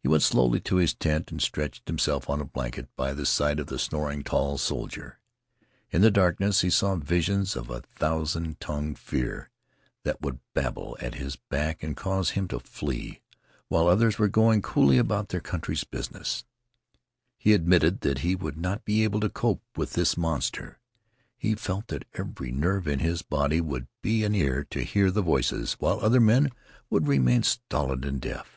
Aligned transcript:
He 0.00 0.06
went 0.08 0.22
slowly 0.22 0.60
to 0.60 0.76
his 0.76 0.94
tent 0.94 1.32
and 1.32 1.42
stretched 1.42 1.88
himself 1.88 2.30
on 2.30 2.40
a 2.40 2.44
blanket 2.44 2.88
by 2.94 3.12
the 3.12 3.26
side 3.26 3.58
of 3.58 3.66
the 3.66 3.80
snoring 3.80 4.22
tall 4.22 4.56
soldier. 4.56 5.18
In 5.90 6.02
the 6.02 6.10
darkness 6.10 6.60
he 6.60 6.70
saw 6.70 6.94
visions 6.94 7.56
of 7.56 7.68
a 7.68 7.80
thousand 7.80 8.60
tongued 8.60 8.96
fear 8.96 9.50
that 10.04 10.22
would 10.22 10.38
babble 10.54 10.96
at 11.00 11.16
his 11.16 11.34
back 11.34 11.82
and 11.82 11.96
cause 11.96 12.30
him 12.30 12.46
to 12.48 12.60
flee, 12.60 13.22
while 13.66 13.88
others 13.88 14.20
were 14.20 14.28
going 14.28 14.62
coolly 14.62 14.98
about 14.98 15.30
their 15.30 15.40
country's 15.40 15.82
business. 15.82 16.44
He 17.36 17.52
admitted 17.52 18.02
that 18.02 18.18
he 18.18 18.36
would 18.36 18.56
not 18.56 18.84
be 18.84 19.02
able 19.02 19.18
to 19.18 19.28
cope 19.28 19.64
with 19.74 19.94
this 19.94 20.16
monster. 20.16 20.78
He 21.36 21.56
felt 21.56 21.88
that 21.88 22.04
every 22.14 22.52
nerve 22.52 22.86
in 22.86 23.00
his 23.00 23.22
body 23.22 23.60
would 23.60 23.88
be 24.00 24.22
an 24.22 24.36
ear 24.36 24.62
to 24.70 24.84
hear 24.84 25.10
the 25.10 25.22
voices, 25.22 25.72
while 25.74 25.98
other 25.98 26.20
men 26.20 26.50
would 26.88 27.08
remain 27.08 27.42
stolid 27.42 28.04
and 28.04 28.20
deaf. 28.20 28.54